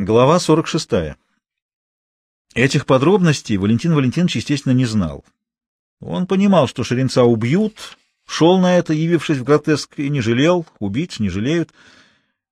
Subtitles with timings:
[0.00, 1.16] Глава 46.
[2.54, 5.24] Этих подробностей Валентин Валентинович, естественно, не знал.
[6.00, 11.18] Он понимал, что Шеренца убьют, шел на это, явившись в гротеск, и не жалел, убийц
[11.18, 11.72] не жалеют.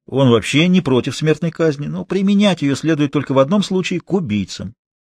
[0.09, 4.13] Он вообще не против смертной казни, но применять ее следует только в одном случае— к
[4.13, 4.75] убийцам.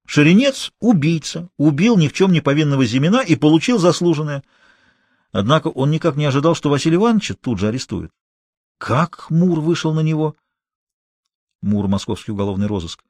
[0.06, 4.42] Шеренец— убийца, убил ни в чем не повинного Зимина и получил заслуженное.
[5.32, 8.12] Однако он никак не ожидал, что Василия Ивановича тут же арестуют.
[8.76, 10.36] Как Мур вышел на него?
[11.62, 13.02] Мур, московский уголовный розыск.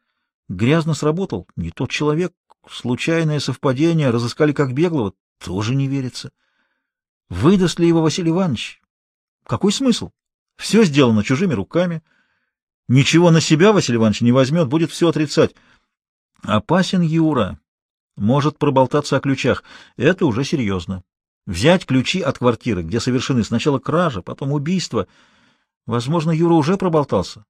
[0.48, 1.46] Грязно сработал.
[1.56, 2.32] Не тот человек.
[2.68, 4.10] Случайное совпадение.
[4.10, 5.12] Разыскали как беглого.
[5.38, 6.30] Тоже не верится.
[7.28, 8.80] Выдаст ли его Василий Иванович?
[9.44, 10.10] Какой смысл?
[10.56, 12.02] Все сделано чужими руками.
[12.88, 15.54] Ничего на себя Василий Иванович не возьмет, будет все отрицать.
[16.42, 17.60] Опасен Юра.
[18.16, 19.62] Может проболтаться о ключах.
[19.96, 21.04] Это уже серьезно.
[21.46, 25.06] Взять ключи от квартиры, где совершены сначала кража, потом убийство.
[25.86, 27.44] Возможно, Юра уже проболтался.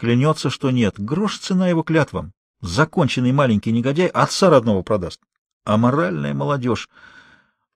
[0.00, 0.98] Клянется, что нет.
[0.98, 2.32] Грош цена его клятвам.
[2.62, 5.20] Законченный маленький негодяй отца родного продаст.
[5.66, 6.88] А моральная молодежь.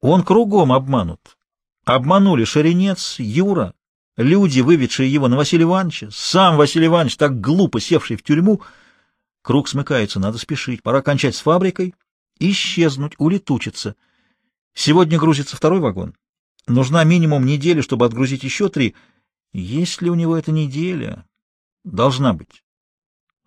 [0.00, 1.36] Он кругом обманут.
[1.84, 3.74] Обманули Шаренец, Юра,
[4.16, 8.62] люди, выведшие его на Василия Ивановича, сам Василий Иванович, так глупо севший в тюрьму.
[9.42, 10.82] Круг смыкается, надо спешить.
[10.82, 11.94] Пора кончать с фабрикой,
[12.38, 13.96] исчезнуть, улетучиться.
[14.72, 16.14] Сегодня грузится второй вагон.
[16.66, 18.94] Нужна минимум неделя, чтобы отгрузить еще три.
[19.52, 21.26] Есть ли у него эта неделя?
[21.84, 22.64] Должна быть.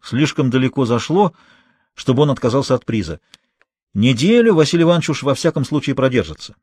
[0.01, 1.33] Слишком далеко зашло,
[1.95, 3.19] чтобы он отказался от приза.
[3.93, 6.55] Неделю Василий Иванович уж во всяком случае продержится.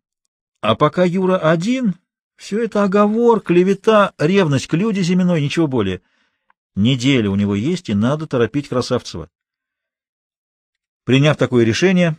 [0.61, 1.97] А пока Юра один,
[2.36, 6.00] все это оговор, клевета, ревность к люди земной, ничего более.
[6.77, 9.28] Неделя у него есть, и надо торопить Красавцева.
[11.05, 12.17] Приняв такое решение,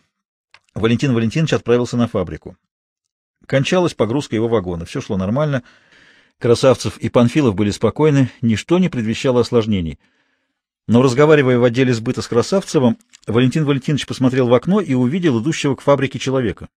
[0.76, 2.58] Валентин Валентинович отправился на фабрику.
[3.48, 5.64] Кончалась погрузка его вагона, все шло нормально—
[6.40, 10.00] Красавцев и Панфилов были спокойны, ничто не предвещало осложнений.
[10.88, 15.76] Но, разговаривая в отделе сбыта с Красавцевым, Валентин Валентинович посмотрел в окно и увидел идущего
[15.76, 16.70] к фабрике человека.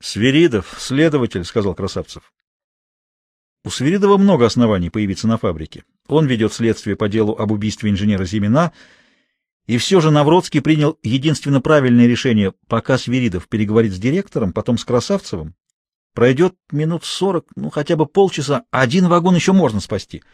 [0.00, 2.32] «Свиридов, следователь»,— сказал Красавцев.
[3.64, 5.84] У Свиридова много оснований появиться на фабрике.
[6.06, 8.72] Он ведет следствие по делу об убийстве инженера Зимина,
[9.66, 14.84] и все же Навродский принял единственно правильное решение, пока Свиридов переговорит с директором, потом с
[14.84, 15.54] Красавцевым,
[16.18, 20.24] Пройдет минут сорок, ну хотя бы полчаса, один вагон еще можно спасти.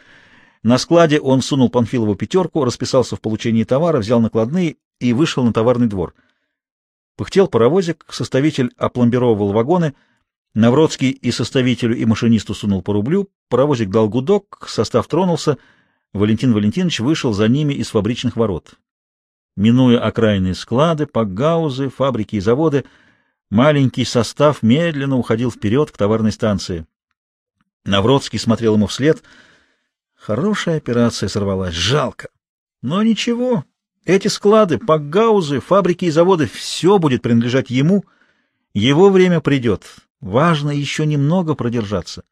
[0.62, 5.52] На складе он сунул Панфилову пятерку, расписался в получении товара, взял накладные и вышел на
[5.52, 6.14] товарный двор.
[7.18, 9.94] Пыхтел паровозик, составитель опломбировывал вагоны,
[10.54, 15.58] Навродский и составителю, и машинисту сунул по рублю, паровозик дал гудок, состав тронулся,
[16.14, 18.76] Валентин Валентинович вышел за ними из фабричных ворот.
[19.54, 22.86] Минуя окраинные склады, пакгаузы, фабрики и заводы,
[23.50, 26.86] Маленький состав медленно уходил вперед к товарной станции.
[27.84, 29.22] Навродский смотрел ему вслед.
[30.14, 32.28] Хорошая операция сорвалась, жалко.
[32.82, 33.64] Но ничего,
[34.04, 38.04] эти склады, пакгаузы, фабрики и заводы— все будет принадлежать ему.
[38.74, 39.84] Его время придет.
[40.20, 42.24] Важно еще немного продержаться.